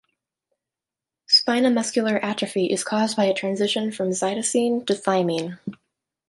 [1.27, 5.59] Spina muscular atrophy is caused by a transition from cytosine to thymine.